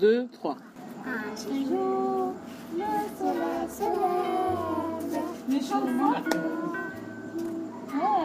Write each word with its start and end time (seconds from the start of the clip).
2, 0.00 0.26
3. 0.32 0.56
Un 1.06 1.36
jour, 1.68 2.32
le 2.74 2.82
soleil 3.16 3.68
se 3.68 3.82
lève. 3.82 3.90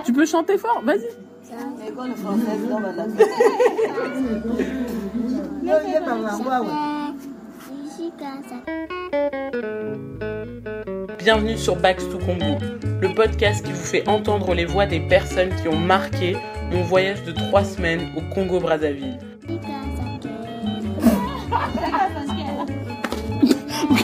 Tu 0.06 0.14
peux 0.14 0.26
chanter 0.26 0.58
fort, 0.58 0.82
vas-y. 0.84 1.10
Bienvenue 11.20 11.58
sur 11.58 11.76
Backs 11.76 12.10
to 12.10 12.18
Congo, 12.20 12.58
le 13.02 13.14
podcast 13.14 13.64
qui 13.66 13.72
vous 13.72 13.78
fait 13.78 14.08
entendre 14.08 14.54
les 14.56 14.66
voix 14.66 14.86
des 14.86 15.00
personnes 15.02 15.50
qui 15.62 15.68
ont 15.68 15.78
marqué 15.78 16.38
mon 16.72 16.84
voyage 16.84 17.24
de 17.24 17.32
3 17.32 17.64
semaines 17.64 18.12
au 18.16 18.22
Congo-Brazzaville. 18.34 19.18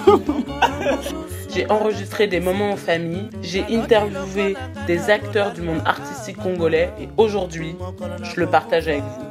J'ai 1.54 1.70
enregistré 1.72 2.28
des 2.28 2.42
moments 2.42 2.72
en 2.72 2.76
famille, 2.76 3.30
j'ai 3.42 3.64
interviewé 3.70 4.58
des 4.88 5.10
acteurs 5.10 5.54
du 5.54 5.62
monde 5.62 5.82
artistique 5.86 6.36
congolais 6.36 6.90
et 7.00 7.08
aujourd'hui, 7.16 7.76
je 8.24 8.42
le 8.42 8.48
partage 8.48 8.90
avec 8.90 9.04
vous. 9.04 9.26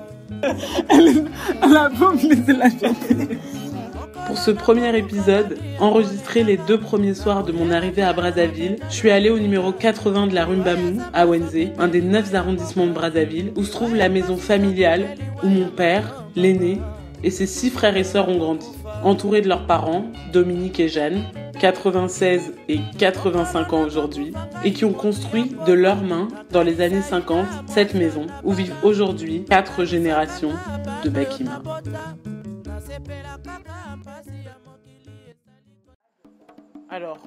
Pour 4.27 4.38
ce 4.38 4.50
premier 4.50 4.97
épisode, 4.97 5.59
enregistré 5.80 6.45
les 6.45 6.56
deux 6.56 6.80
premiers 6.80 7.12
soirs 7.12 7.45
de 7.45 7.52
mon 7.52 7.70
arrivée 7.70 8.02
à 8.02 8.14
Brazzaville, 8.14 8.77
je 8.88 8.95
suis 8.95 9.11
allée 9.11 9.28
au 9.28 9.38
numéro 9.38 9.70
80 9.70 10.28
de 10.28 10.34
la 10.34 10.47
rue 10.47 10.56
Mbamou, 10.56 11.02
à 11.12 11.27
Wenzé, 11.27 11.72
un 11.78 11.88
des 11.88 12.00
neuf 12.00 12.34
arrondissements 12.34 12.86
de 12.86 12.92
Brazzaville, 12.92 13.52
où 13.55 13.64
se 13.64 13.70
trouve 13.70 13.95
la 13.95 14.09
maison 14.09 14.38
familiale 14.38 15.16
où 15.42 15.48
mon 15.48 15.69
père, 15.69 16.25
l'aîné, 16.36 16.80
et 17.22 17.30
ses 17.30 17.47
six 17.47 17.69
frères 17.69 17.98
et 17.98 18.05
sœurs 18.05 18.30
ont 18.30 18.38
grandi. 18.38 18.66
Entourés 19.04 19.42
de 19.42 19.48
leurs 19.48 19.66
parents, 19.66 20.06
Dominique 20.32 20.80
et 20.80 20.88
Jeanne, 20.88 21.24
96 21.60 22.55
et 22.70 22.78
85 22.98 23.72
ans 23.74 23.83
aujourd'hui, 23.83 24.33
et 24.64 24.72
qui 24.72 24.86
ont 24.86 24.94
construit 24.94 25.55
de 25.66 25.74
leurs 25.74 26.02
mains, 26.02 26.28
dans 26.50 26.62
les 26.62 26.80
années 26.80 27.02
50, 27.02 27.47
cette 27.66 27.92
maison 27.92 28.27
où 28.44 28.52
vivent 28.52 28.75
aujourd'hui 28.82 29.44
quatre 29.44 29.84
générations 29.84 30.52
de 31.05 31.10
Bakima. 31.10 31.62
Alors, 36.88 37.19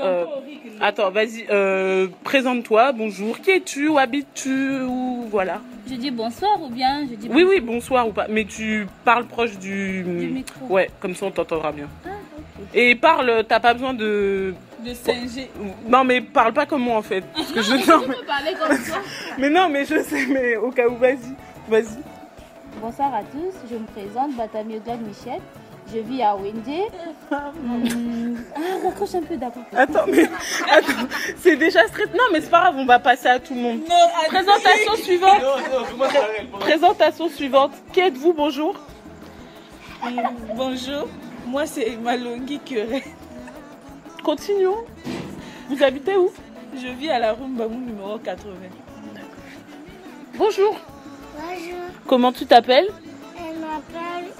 euh, 0.00 0.24
attends, 0.80 1.10
vas-y, 1.10 1.46
euh, 1.50 2.08
présente-toi, 2.24 2.92
bonjour, 2.92 3.40
qui 3.40 3.50
es-tu, 3.50 3.88
où 3.88 3.98
habites-tu, 3.98 4.80
ou 4.82 5.26
voilà. 5.30 5.60
Je 5.88 5.94
dis 5.94 6.10
bonsoir 6.10 6.62
ou 6.62 6.68
bien 6.68 7.06
je 7.08 7.14
dis 7.14 7.28
Oui, 7.30 7.44
oui, 7.48 7.60
bonsoir 7.60 8.08
ou 8.08 8.12
pas, 8.12 8.26
mais 8.28 8.44
tu 8.44 8.86
parles 9.04 9.26
proche 9.26 9.58
du... 9.58 10.02
Du 10.02 10.28
micro. 10.28 10.66
Ouais, 10.68 10.90
comme 11.00 11.14
ça 11.14 11.26
on 11.26 11.30
t'entendra 11.30 11.72
bien. 11.72 11.88
Ah. 12.04 12.10
Et 12.74 12.94
parle, 12.94 13.44
t'as 13.48 13.60
pas 13.60 13.72
besoin 13.72 13.94
de... 13.94 14.54
De 14.84 14.94
singer. 14.94 15.50
Non, 15.88 16.04
mais 16.04 16.20
parle 16.20 16.52
pas 16.52 16.66
comme 16.66 16.82
moi 16.82 16.98
en 16.98 17.02
fait. 17.02 17.24
Parce 17.34 17.52
que 17.52 17.62
je... 17.62 17.72
Non, 17.90 18.02
mais... 18.06 18.14
peux 18.14 18.24
parler 18.24 18.54
comme 18.60 18.76
ça. 18.76 18.98
mais 19.38 19.50
non, 19.50 19.68
mais 19.68 19.84
je 19.84 20.02
sais, 20.02 20.26
mais 20.26 20.56
au 20.56 20.70
cas 20.70 20.86
où, 20.88 20.96
vas-y, 20.96 21.34
vas-y. 21.68 21.98
Bonsoir 22.80 23.12
à 23.14 23.22
tous, 23.22 23.54
je 23.68 23.74
me 23.74 23.86
présente, 23.86 24.36
Batamio 24.36 24.78
Glad 24.80 25.00
Michel. 25.00 25.40
Je 25.92 25.98
vis 26.00 26.22
à 26.22 26.34
Wendé. 26.36 26.82
Hum, 27.30 28.36
Ah, 28.54 28.60
raccroche 28.84 29.14
un 29.14 29.22
peu 29.22 29.36
d'abord. 29.36 29.62
Attends, 29.74 30.06
mais 30.08 30.24
attends, 30.70 31.08
c'est 31.38 31.56
déjà 31.56 31.86
stress. 31.88 32.08
Non, 32.12 32.24
mais 32.32 32.40
c'est 32.40 32.50
pas 32.50 32.60
grave, 32.60 32.74
on 32.78 32.84
va 32.86 32.98
passer 32.98 33.28
à 33.28 33.38
tout 33.38 33.54
le 33.54 33.60
monde. 33.60 33.80
Présentation 34.28 34.94
suivante. 34.96 35.42
Présentation 36.60 37.28
suivante. 37.28 37.72
Qui 37.92 38.00
êtes-vous 38.00 38.32
Bonjour? 38.34 38.74
Bonjour, 40.54 41.08
moi 41.46 41.66
c'est 41.66 41.96
Malongi 41.96 42.60
Curé. 42.60 43.02
Continuons. 44.22 44.84
Vous 45.68 45.82
habitez 45.82 46.16
où? 46.16 46.30
Je 46.74 46.86
vis 46.88 47.10
à 47.10 47.18
la 47.18 47.32
rue 47.32 47.46
Mbamou 47.48 47.80
numéro 47.80 48.18
80. 48.18 48.52
Bonjour. 50.36 50.76
Bonjour, 51.36 51.74
Comment 52.06 52.32
tu 52.32 52.46
t'appelles? 52.46 52.88
Elle 53.36 53.58
m'appelle 53.58 54.30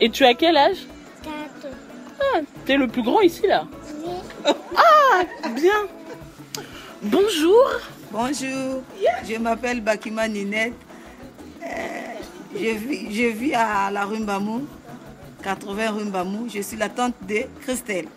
Et 0.00 0.06
à, 0.06 0.08
tu 0.10 0.24
as 0.24 0.34
quel 0.34 0.56
âge 0.56 0.86
4. 1.22 1.32
ah, 2.20 2.40
T'es 2.64 2.76
le 2.76 2.88
plus 2.88 3.02
grand 3.02 3.20
ici 3.20 3.46
là. 3.46 3.66
Oui, 4.04 4.50
Bien. 5.54 5.86
Bonjour. 7.02 7.64
Bonjour, 8.10 8.82
je 9.28 9.36
m'appelle 9.38 9.80
Bakima 9.80 10.28
Ninette. 10.28 10.74
Euh, 11.62 11.66
je, 12.54 12.70
vis, 12.76 13.14
je 13.14 13.28
vis 13.28 13.54
à 13.54 13.90
la 13.90 14.04
rue 14.04 14.18
Mbamou, 14.18 14.66
80 15.42 15.90
rue 15.90 16.04
Mbamou. 16.04 16.48
Je 16.52 16.60
suis 16.60 16.76
la 16.76 16.88
tante 16.90 17.14
de 17.26 17.44
Christelle. 17.62 18.08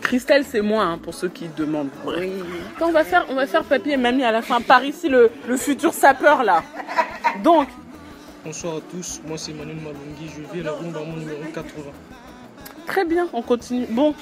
Christelle, 0.00 0.44
c'est 0.44 0.60
moi, 0.62 0.82
hein, 0.84 0.98
pour 0.98 1.14
ceux 1.14 1.28
qui 1.28 1.48
demandent. 1.56 1.90
Oui. 2.04 2.32
On 2.80 2.90
va 2.90 3.04
faire, 3.04 3.26
on 3.28 3.34
va 3.34 3.46
faire 3.46 3.64
papy 3.64 3.90
et 3.90 3.96
mamie 3.96 4.24
à 4.24 4.32
la 4.32 4.42
fin. 4.42 4.60
Par 4.60 4.84
ici, 4.84 5.08
le, 5.08 5.30
le 5.46 5.56
futur 5.56 5.92
sapeur 5.92 6.42
là. 6.44 6.62
Donc, 7.42 7.68
Bonsoir 8.42 8.76
à 8.76 8.80
tous, 8.90 9.20
moi 9.26 9.36
c'est 9.36 9.52
Manuel 9.52 9.76
Malongi, 9.76 10.30
je 10.34 10.40
vis 10.54 10.60
à 10.60 10.64
la 10.64 10.72
rue 10.72 10.86
Mbamou 10.86 11.16
numéro 11.18 11.42
80. 11.52 11.90
très 12.86 13.04
bien, 13.04 13.28
on 13.34 13.42
continue. 13.42 13.86
Bon. 13.90 14.14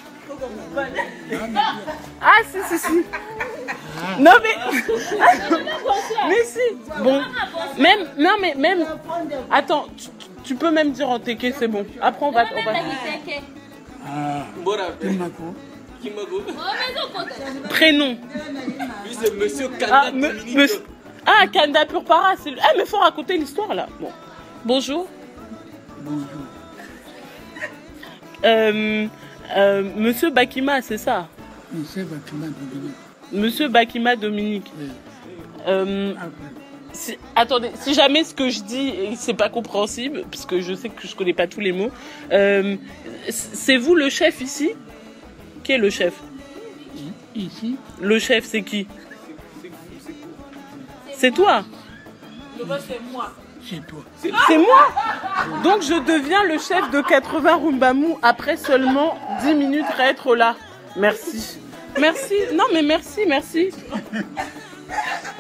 Ah 2.21 2.41
si 2.51 2.59
si 2.69 2.79
si. 2.85 3.05
Non 4.19 4.33
mais. 4.43 4.83
mais 6.29 6.45
si. 6.45 7.01
Bon. 7.01 7.23
Même 7.79 8.01
non 8.19 8.31
mais 8.41 8.55
même. 8.57 8.85
Attends, 9.53 9.87
tu, 9.97 10.09
tu 10.43 10.55
peux 10.57 10.73
même 10.73 10.91
dire 10.91 11.09
en 11.09 11.21
téké, 11.21 11.53
c'est 11.57 11.69
bon. 11.69 11.87
Après 12.01 12.27
on 12.27 12.33
va. 12.33 12.45
On 12.57 12.63
va... 12.65 12.73
Prénom. 17.71 18.11
Lui 19.05 19.17
c'est 19.21 19.35
monsieur 19.35 19.69
Ah, 19.91 20.11
me- 20.13 20.33
me- 20.57 20.67
ah 21.27 21.47
Kanda 21.53 21.85
Purpara, 21.87 22.35
c'est 22.43 22.51
lui. 22.51 22.59
Ah 22.63 22.73
mais 22.77 22.87
faut 22.87 22.99
raconter 22.99 23.37
l'histoire 23.37 23.75
là. 23.75 23.89
Bon. 24.01 24.11
Bonjour. 24.65 25.09
Bonjour. 26.01 26.27
Euh, 28.45 29.07
euh, 29.57 29.83
Monsieur 29.97 30.31
Bakima, 30.31 30.81
c'est 30.83 30.99
ça? 30.99 31.27
Monsieur 31.73 32.05
Bakima 32.05 32.47
Dominique. 32.47 32.95
Monsieur 33.33 33.69
Bakima 33.69 34.17
Dominique. 34.17 34.73
Oui. 34.79 34.87
Euh, 35.67 36.15
si- 36.93 37.19
attendez, 37.35 37.71
si 37.75 37.95
jamais 37.95 38.23
ce 38.25 38.33
que 38.33 38.49
je 38.49 38.63
dis 38.63 38.93
c'est 39.17 39.35
pas 39.35 39.49
compréhensible, 39.49 40.23
parce 40.31 40.47
que 40.47 40.61
je 40.61 40.75
sais 40.75 40.89
que 40.89 41.07
je 41.07 41.15
connais 41.17 41.35
pas 41.35 41.47
tous 41.49 41.61
les 41.61 41.73
mots, 41.73 41.91
euh, 42.33 42.77
c'est 43.29 43.77
vous 43.77 43.95
le 43.97 44.09
chef 44.09 44.41
ici? 44.41 44.71
Qui 45.69 45.75
est 45.75 45.79
le 45.79 45.91
chef 45.91 46.15
Ici, 47.37 47.77
Le 48.01 48.19
chef, 48.19 48.47
c'est 48.47 48.63
qui 48.63 48.87
C'est 51.15 51.31
toi 51.31 51.63
c'est 53.61 53.87
toi. 53.87 54.03
C'est 54.47 54.57
moi 54.57 54.89
Donc 55.63 55.83
je 55.83 55.93
deviens 55.93 56.43
le 56.45 56.57
chef 56.57 56.91
de 56.91 57.03
80 57.03 57.57
Rumbamou 57.57 58.19
après 58.23 58.57
seulement 58.57 59.19
10 59.43 59.55
minutes 59.57 59.85
à 59.99 60.09
être 60.09 60.35
là. 60.35 60.57
Merci. 60.97 61.59
Merci. 62.01 62.35
Non 62.55 62.65
mais 62.73 62.81
merci, 62.83 63.27
merci. 63.27 63.69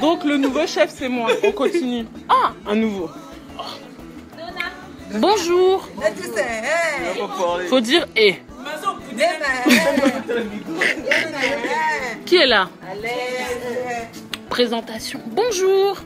Donc 0.03 0.25
le 0.25 0.37
nouveau 0.37 0.66
chef 0.66 0.91
c'est 0.95 1.09
moi. 1.09 1.31
On 1.43 1.53
continue. 1.53 2.05
Ah, 2.28 2.53
un 2.66 2.75
nouveau. 2.75 3.09
Bonjour. 5.15 5.89
Et 7.65 7.69
Faut 7.69 7.81
dire 7.81 8.06
eh. 8.15 8.43
Qui 12.25 12.37
est 12.37 12.47
là? 12.47 12.69
Présentation. 14.49 15.21
Bonjour. 15.27 15.99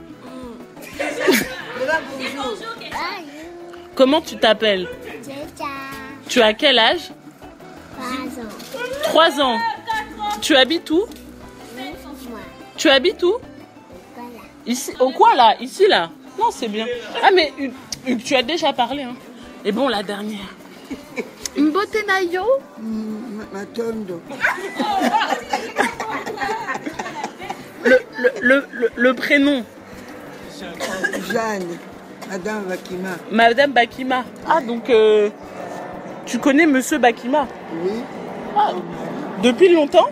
Comment 3.95 4.21
tu 4.21 4.37
t'appelles? 4.37 4.89
Tu 6.29 6.41
as 6.41 6.55
quel 6.55 6.79
âge? 6.79 7.11
Trois 9.03 9.31
ans. 9.31 9.39
3 9.39 9.41
ans. 9.41 9.59
Tu 10.41 10.57
habites 10.57 10.91
où? 10.91 11.05
Tu 12.77 12.89
habites 12.89 13.23
où? 13.23 13.37
Ici, 14.67 14.93
au 14.99 15.11
quoi 15.11 15.35
là? 15.35 15.57
Ici 15.61 15.87
là? 15.89 16.11
Non, 16.39 16.51
c'est 16.51 16.69
bien. 16.69 16.87
Ah 17.23 17.31
mais 17.35 17.53
tu 18.25 18.35
as 18.35 18.43
déjà 18.43 18.73
parlé. 18.73 19.03
Hein. 19.03 19.15
Et 19.65 19.73
bon, 19.73 19.89
la 19.89 20.03
dernière. 20.03 20.55
Mbote 21.57 22.05
Nayo 22.07 22.45
Matondo. 23.53 24.21
le, 27.85 27.99
le, 28.19 28.31
le, 28.41 28.67
le, 28.73 28.89
le 28.97 29.15
prénom. 29.15 29.65
Jeanne, 31.31 31.67
Madame 32.31 32.63
Bakima. 32.65 33.09
Madame 33.31 33.73
Bakima. 33.73 34.25
Ah, 34.49 34.61
donc 34.61 34.89
euh, 34.91 35.29
tu 36.25 36.39
connais 36.39 36.67
Monsieur 36.67 36.99
Bakima? 36.99 37.47
Oui. 37.85 37.91
Ah, 38.57 38.71
Depuis 39.43 39.69
longtemps? 39.73 40.09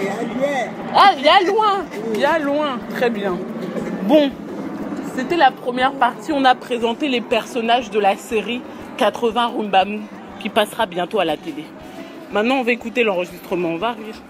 Et 0.00 0.08
Alière. 0.08 0.70
Ah, 0.94 1.12
bien 1.20 1.40
loin 1.52 1.84
Bien 2.14 2.38
loin. 2.38 2.78
Très 2.96 3.10
bien. 3.10 3.36
Bon, 4.04 4.30
c'était 5.16 5.36
la 5.36 5.50
première 5.50 5.92
partie. 5.92 6.32
On 6.32 6.44
a 6.44 6.54
présenté 6.54 7.08
les 7.08 7.20
personnages 7.20 7.90
de 7.90 7.98
la 7.98 8.16
série 8.16 8.62
80 8.96 9.46
Rumbamu 9.48 10.00
qui 10.40 10.48
passera 10.48 10.86
bientôt 10.86 11.20
à 11.20 11.24
la 11.24 11.36
télé. 11.36 11.64
Maintenant, 12.32 12.56
on 12.56 12.62
va 12.62 12.72
écouter 12.72 13.04
l'enregistrement. 13.04 13.70
On 13.70 13.76
va 13.76 13.92
rire. 13.92 14.22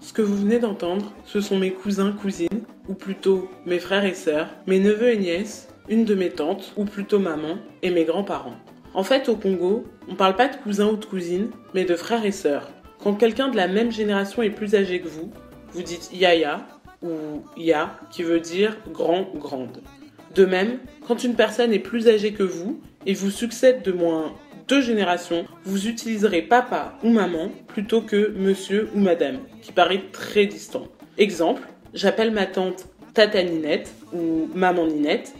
Ce 0.00 0.12
que 0.12 0.22
vous 0.22 0.36
venez 0.36 0.58
d'entendre, 0.58 1.12
ce 1.24 1.40
sont 1.40 1.58
mes 1.58 1.72
cousins, 1.72 2.12
cousines, 2.12 2.62
ou 2.88 2.94
plutôt 2.94 3.48
mes 3.66 3.78
frères 3.78 4.04
et 4.04 4.14
sœurs, 4.14 4.48
mes 4.66 4.78
neveux 4.78 5.12
et 5.12 5.16
nièces, 5.16 5.68
une 5.88 6.04
de 6.04 6.14
mes 6.14 6.30
tantes, 6.30 6.72
ou 6.76 6.84
plutôt 6.84 7.18
maman, 7.18 7.56
et 7.82 7.90
mes 7.90 8.04
grands-parents. 8.04 8.56
En 8.92 9.02
fait, 9.02 9.28
au 9.28 9.36
Congo, 9.36 9.84
on 10.08 10.14
parle 10.14 10.36
pas 10.36 10.48
de 10.48 10.56
cousins 10.56 10.88
ou 10.88 10.96
de 10.96 11.04
cousines, 11.04 11.50
mais 11.72 11.84
de 11.84 11.96
frères 11.96 12.24
et 12.24 12.32
sœurs. 12.32 12.68
Quand 13.02 13.14
quelqu'un 13.14 13.48
de 13.48 13.56
la 13.56 13.66
même 13.66 13.90
génération 13.90 14.42
est 14.42 14.50
plus 14.50 14.74
âgé 14.74 15.00
que 15.00 15.08
vous, 15.08 15.30
vous 15.72 15.82
dites 15.82 16.10
Yaya 16.12 16.66
ou 17.02 17.42
Ya, 17.56 17.98
qui 18.10 18.22
veut 18.22 18.40
dire 18.40 18.76
grand 18.92 19.28
ou 19.34 19.38
grande. 19.38 19.82
De 20.34 20.44
même, 20.44 20.78
quand 21.06 21.22
une 21.22 21.34
personne 21.34 21.72
est 21.72 21.78
plus 21.78 22.08
âgée 22.08 22.32
que 22.32 22.42
vous 22.42 22.80
et 23.06 23.14
vous 23.14 23.30
succède 23.30 23.82
de 23.82 23.92
moins 23.92 24.32
deux 24.68 24.80
générations, 24.80 25.46
vous 25.64 25.88
utiliserez 25.88 26.42
papa 26.42 26.98
ou 27.02 27.10
maman 27.10 27.50
plutôt 27.68 28.00
que 28.00 28.32
monsieur 28.36 28.88
ou 28.94 29.00
madame, 29.00 29.38
qui 29.62 29.72
paraît 29.72 30.02
très 30.12 30.46
distant. 30.46 30.88
Exemple, 31.18 31.62
j'appelle 31.92 32.30
ma 32.30 32.46
tante 32.46 32.86
Tata 33.14 33.42
Ninette 33.42 33.92
ou 34.12 34.48
Maman 34.54 34.86
Ninette, 34.86 35.34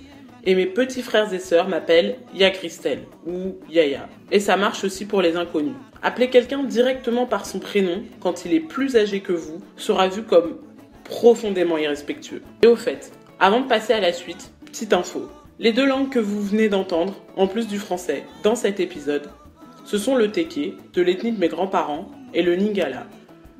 et 0.46 0.54
mes 0.54 0.66
petits 0.66 1.02
frères 1.02 1.32
et 1.32 1.38
sœurs 1.38 1.68
m'appellent 1.68 2.16
Ya 2.34 2.50
Christelle 2.50 3.04
ou 3.26 3.56
Yaya. 3.68 4.08
Et 4.30 4.40
ça 4.40 4.56
marche 4.56 4.84
aussi 4.84 5.06
pour 5.06 5.22
les 5.22 5.36
inconnus. 5.36 5.74
Appeler 6.02 6.28
quelqu'un 6.28 6.62
directement 6.62 7.26
par 7.26 7.46
son 7.46 7.60
prénom 7.60 8.02
quand 8.20 8.44
il 8.44 8.52
est 8.52 8.60
plus 8.60 8.94
âgé 8.96 9.20
que 9.20 9.32
vous 9.32 9.62
sera 9.76 10.08
vu 10.08 10.22
comme 10.22 10.58
profondément 11.04 11.78
irrespectueux. 11.78 12.42
Et 12.62 12.66
au 12.66 12.76
fait, 12.76 13.10
avant 13.40 13.62
de 13.62 13.68
passer 13.68 13.94
à 13.94 14.00
la 14.00 14.12
suite, 14.12 14.52
petite 14.66 14.92
info. 14.92 15.28
Les 15.58 15.72
deux 15.72 15.86
langues 15.86 16.10
que 16.10 16.18
vous 16.18 16.40
venez 16.42 16.68
d'entendre, 16.68 17.14
en 17.36 17.46
plus 17.46 17.66
du 17.68 17.78
français, 17.78 18.24
dans 18.42 18.56
cet 18.56 18.80
épisode, 18.80 19.30
ce 19.84 19.98
sont 19.98 20.16
le 20.16 20.30
Teke, 20.32 20.74
de 20.92 21.02
l'ethnie 21.02 21.32
de 21.32 21.38
mes 21.38 21.48
grands-parents, 21.48 22.08
et 22.32 22.42
le 22.42 22.54
Lingala, 22.54 23.06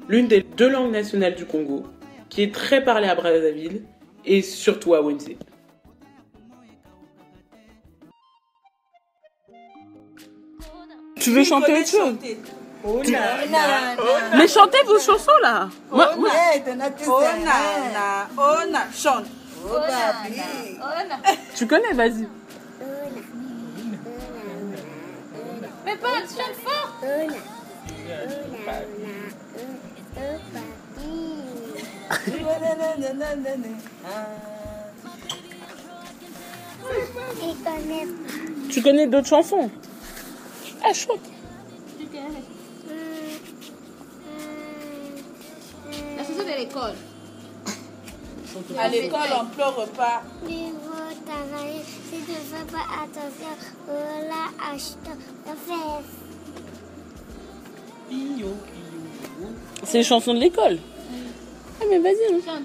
l'une 0.09 0.27
des 0.27 0.43
deux 0.43 0.69
langues 0.69 0.91
nationales 0.93 1.35
du 1.37 1.47
Congo, 1.47 1.85
qui 2.29 2.43
est 2.43 2.53
très 2.53 2.83
parlée 2.83 3.07
à 3.09 3.15
Brazzaville 3.15 3.85
et 4.25 4.43
surtout 4.43 4.95
à 4.95 5.03
Wenze. 5.03 5.29
Tu 11.21 11.31
veux 11.31 11.45
chanter 11.45 11.73
autre 11.81 11.89
chose 11.91 12.15
Mais 14.37 14.49
chantez 14.49 14.79
vos 14.87 14.99
chansons 14.99 15.31
là. 15.43 15.69
Moi- 15.91 16.17
moi- 16.17 16.31
Onana, 17.09 18.29
ona, 18.37 18.87
chante. 18.95 19.25
Oh, 19.27 19.27
papi. 19.27 19.44
Tu 21.55 21.67
connais, 21.67 21.93
vas-y. 21.93 22.29
Mais 25.85 25.97
pas, 25.97 26.21
chante 26.21 26.57
fort. 26.65 27.01
Il 37.47 37.57
connaît 37.63 38.07
Tu 38.71 38.83
connais 38.83 39.07
d'autres 39.07 39.29
chansons? 39.29 39.71
Ah, 40.83 40.93
chante 40.93 41.21
Tu 41.99 42.07
La 46.17 46.25
chanson 46.25 46.43
de 46.43 46.59
l'école. 46.59 46.95
À 48.79 48.89
l'école, 48.89 49.21
on 49.41 49.47
pleure 49.47 49.87
pas. 49.97 50.23
Si 50.47 50.71
tu 52.11 52.31
ne 52.31 52.37
fais 52.37 52.73
pas 52.73 52.87
attention, 53.03 53.55
achète 54.73 55.19
la 55.47 55.53
fesse. 55.55 56.11
C'est 59.85 59.99
les 59.99 60.05
chansons 60.05 60.35
de 60.35 60.39
l'école. 60.41 60.79
Ah, 61.81 61.85
mais 61.91 61.99
vas-y. 61.99 62.35
hein. 62.35 62.61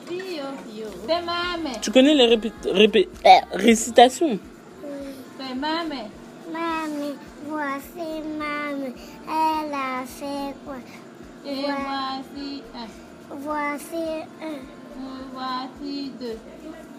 Maman, 1.08 1.72
Tu 1.82 1.92
connais 1.92 2.14
les 2.14 2.28
répé- 2.36 2.52
répé- 2.66 3.10
euh, 3.26 3.30
récitations? 3.54 4.38
Fais 5.38 5.56
maman. 5.56 6.10
Mamie, 6.52 7.16
voici 7.48 8.22
mamie, 8.38 8.94
elle 9.28 9.74
a 9.74 10.06
fait 10.06 10.56
quoi? 10.66 10.76
Et 11.46 11.62
voici 11.62 12.64
un, 12.76 13.36
Voici 13.36 14.06
un, 14.42 14.58
voici 15.34 16.12
deux. 16.20 16.38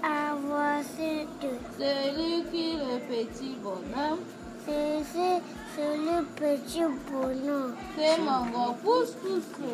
ah, 0.03 0.35
voici 0.43 1.27
deux. 1.41 1.59
Celui 1.79 2.45
qui 2.51 2.71
est 2.71 2.77
le 2.77 2.99
petit 3.09 3.57
bonhomme, 3.63 4.21
C'est 4.65 5.97
le 5.97 6.25
petit 6.37 6.83
bonhomme. 7.11 7.75
c'est 7.97 8.19
mon 8.19 8.47
gros 8.51 8.73
pouce 8.75 9.13
pouce. 9.23 9.67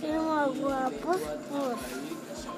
C'est 0.00 0.12
mon 0.12 0.46
gros 0.52 0.90
pouce 1.02 1.28
pouce. 1.48 1.86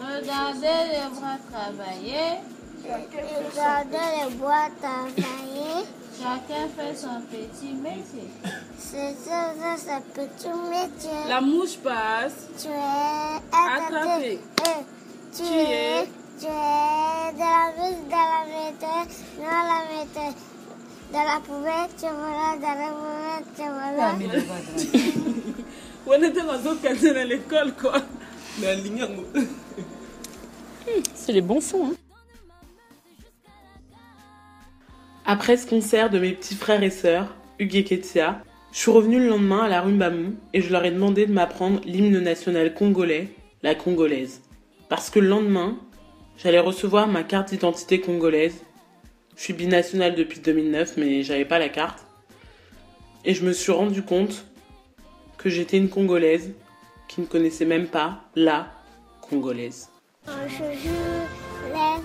Regardez 0.01 0.79
les 0.93 1.09
bras 1.19 1.39
travailler, 1.51 2.41
Regardez 2.85 4.07
les 4.17 4.37
à 4.45 4.71
travailler. 4.81 5.87
Chacun 6.21 6.69
fait 6.77 6.97
son 6.97 7.21
petit 7.31 7.73
métier. 7.75 8.29
C'est 8.79 9.15
ça, 9.25 9.53
ça, 9.61 9.77
c'est 9.77 9.91
un 9.91 10.01
petit 10.01 10.49
métier. 10.71 11.11
La 11.29 11.41
mouche 11.41 11.77
passe. 11.79 12.49
Tu 12.61 12.69
es 12.69 12.73
Attrapé. 13.53 14.39
Eh, 14.65 14.85
Tu, 15.37 15.43
Tu 15.43 15.45
es, 15.45 16.03
es- 16.03 16.09
tu 16.41 16.47
es 16.47 16.49
dans 16.49 17.39
la 17.39 17.73
buse, 17.77 18.03
dans 18.09 18.29
la 18.35 18.43
méthode, 18.47 19.11
dans 19.39 19.65
la 19.69 19.81
méthode. 19.95 20.37
Dans 21.13 21.23
la 21.25 21.41
poubelle, 21.41 21.89
tu 21.99 22.05
vas 22.05 22.11
là, 22.11 22.57
dans 22.61 22.77
la 22.79 22.91
poubelle, 22.93 23.45
tu 23.57 23.63
vas 23.63 23.91
là. 23.97 24.09
On 26.07 26.23
était 26.23 26.43
dans 26.43 26.71
un 26.71 26.77
quartier 26.77 27.17
à 27.17 27.25
l'école, 27.25 27.73
quoi. 27.81 28.01
Mais 28.61 28.77
yango. 28.79 29.25
C'est 31.15 31.33
les 31.33 31.41
bons 31.43 31.61
sons. 31.61 31.91
hein. 31.93 31.95
Après 35.31 35.59
ce 35.59 35.67
concert 35.67 36.09
de 36.09 36.19
mes 36.19 36.33
petits 36.33 36.55
frères 36.55 36.83
et 36.83 36.89
sœurs, 36.89 37.37
Hugues 37.59 37.77
et 37.77 37.85
Ketia, 37.85 38.41
je 38.73 38.79
suis 38.79 38.91
revenue 38.91 39.19
le 39.19 39.29
lendemain 39.29 39.65
à 39.65 39.69
la 39.69 39.83
rue 39.83 39.93
Mbamou 39.93 40.37
et 40.55 40.63
je 40.63 40.73
leur 40.73 40.87
ai 40.87 40.91
demandé 40.91 41.27
de 41.27 41.33
m'apprendre 41.35 41.83
l'hymne 41.85 42.19
national 42.19 42.73
congolais, 42.73 43.29
la 43.63 43.75
congolaise. 43.75 44.41
Parce 44.89 45.11
que 45.11 45.19
le 45.19 45.29
lendemain, 45.29 45.77
j'allais 46.39 46.59
recevoir 46.59 47.09
ma 47.09 47.25
carte 47.25 47.51
d'identité 47.51 48.01
congolaise. 48.01 48.63
Je 49.37 49.43
suis 49.43 49.53
binationale 49.53 50.15
depuis 50.15 50.41
2009, 50.41 50.97
mais 50.97 51.23
j'avais 51.23 51.45
pas 51.45 51.59
la 51.59 51.69
carte. 51.69 52.07
Et 53.27 53.35
je 53.35 53.45
me 53.45 53.53
suis 53.53 53.73
rendu 53.73 54.01
compte 54.01 54.47
que 55.37 55.51
j'étais 55.51 55.77
une 55.77 55.91
congolaise 55.91 56.55
qui 57.07 57.21
ne 57.21 57.27
connaissait 57.27 57.67
même 57.67 57.89
pas 57.89 58.23
la 58.35 58.69
congolaise. 59.21 59.91
On 60.27 60.49
joue, 60.49 61.98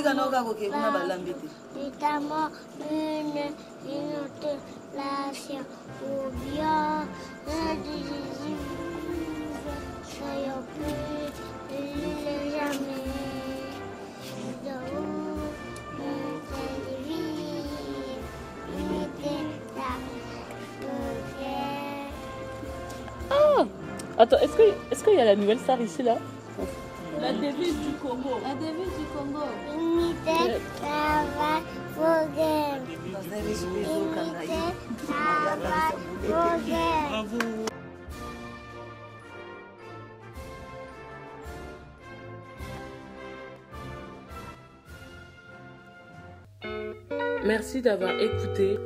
tika 0.00 0.14
na 0.14 0.24
oka 0.26 0.42
koke 0.44 0.66
kuna 0.70 0.90
balambi 0.90 1.32
te 1.34 1.46
notamment 1.76 2.48
une, 2.90 3.52
une 3.84 4.16
relation 4.40 5.62
ou 6.04 6.30
bien 6.44 7.06
un 7.46 7.74
Jésus. 7.84 8.89
Soyons 10.20 10.62
plus 10.76 11.30
jamais. 12.52 13.04
Vie. 17.06 17.40
Ah 23.30 23.64
Attends, 24.18 24.36
est-ce 24.38 24.52
que 24.52 24.62
est-ce 24.90 25.04
qu'il 25.04 25.14
y 25.14 25.20
a 25.20 25.24
la 25.24 25.36
nouvelle 25.36 25.58
star 25.58 25.80
ici 25.80 26.02
là 26.02 26.16
La 27.20 27.32
devise 27.32 27.78
du 27.80 27.92
Congo. 28.02 28.40
La 28.42 28.54
devise 28.54 28.94
du 28.98 29.06
Congo. 29.14 29.44
Unité, 29.74 30.60
travail, 30.76 31.62
progrès. 31.96 32.80
bazali 33.12 33.52
ezokanga 33.52 34.42
ye 34.44 34.52
Unité, 34.52 35.08
travail, 35.08 35.94
progrès. 36.28 37.69
Merci 47.44 47.80
d'avoir 47.80 48.20
écouté 48.20 48.76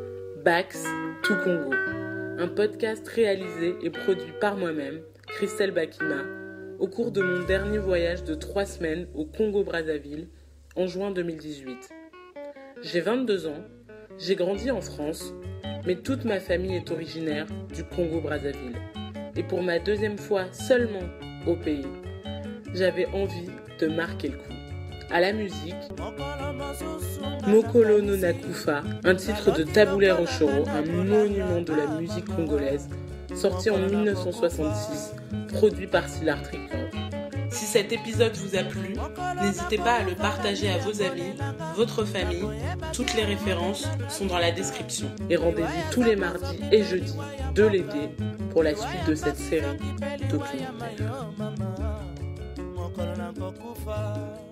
Bax 0.45 0.85
Tout 1.25 1.35
Congo, 1.43 1.75
un 2.39 2.47
podcast 2.47 3.07
réalisé 3.09 3.75
et 3.83 3.91
produit 3.91 4.33
par 4.41 4.57
moi-même, 4.57 5.01
Christelle 5.27 5.73
Bakima, 5.73 6.23
au 6.79 6.87
cours 6.87 7.11
de 7.11 7.21
mon 7.21 7.45
dernier 7.45 7.79
voyage 7.79 8.23
de 8.23 8.37
trois 8.37 8.65
semaines 8.65 9.09
au 9.13 9.25
Congo-Brazzaville 9.25 10.29
en 10.77 10.87
juin 10.87 11.11
2018. 11.11 11.91
J'ai 12.83 13.01
22 13.01 13.49
ans, 13.49 13.65
j'ai 14.19 14.37
grandi 14.37 14.71
en 14.71 14.81
France, 14.81 15.35
mais 15.85 15.97
toute 15.97 16.25
ma 16.25 16.39
famille 16.39 16.77
est 16.77 16.93
originaire 16.93 17.47
du 17.75 17.83
Congo-Brazzaville. 17.83 18.79
Et 19.35 19.43
pour 19.43 19.65
ma 19.65 19.81
deuxième 19.81 20.19
fois 20.19 20.45
seulement 20.53 21.09
au 21.49 21.57
pays, 21.57 21.89
j'avais 22.73 23.07
envie 23.07 23.51
de 23.81 23.89
marquer 23.89 24.29
le 24.29 24.37
coup. 24.37 24.54
À 25.11 25.21
la 25.21 25.33
musique, 25.33 25.75
Mokolo 27.47 28.03
no 28.03 28.17
Nakufa, 28.17 28.83
un 29.05 29.15
titre 29.15 29.53
de 29.53 29.63
Taboulé 29.65 30.11
Rochoro, 30.11 30.65
un 30.69 30.83
monument 30.91 31.61
de 31.61 31.73
la 31.73 31.87
musique 31.99 32.27
congolaise, 32.27 32.89
sorti 33.35 33.71
en 33.71 33.79
1966, 33.79 35.15
produit 35.53 35.87
par 35.87 36.09
Sylar 36.09 36.39
Records. 36.39 37.01
Si 37.51 37.67
cet 37.67 37.93
épisode 37.93 38.35
vous 38.37 38.57
a 38.57 38.65
plu, 38.65 38.97
n'hésitez 39.41 39.79
pas 39.79 39.95
à 39.95 40.03
le 40.03 40.17
partager 40.17 40.71
à 40.71 40.79
vos 40.79 41.03
amis, 41.03 41.35
votre 41.77 42.05
famille. 42.05 42.49
Toutes 42.93 43.15
les 43.15 43.25
références 43.25 43.87
sont 44.09 44.27
dans 44.27 44.39
la 44.39 44.51
description. 44.51 45.09
Et 45.31 45.37
rendez-vous 45.37 45.69
tous 45.93 46.03
les 46.03 46.17
mardis 46.17 46.59
et 46.73 46.83
jeudis 46.83 47.15
de 47.55 47.65
l'été 47.65 48.11
pour 48.51 48.65
la 48.65 48.75
suite 48.75 49.07
de 49.07 49.15
cette 49.15 49.37
série 49.37 49.79
documentaire. 50.29 51.31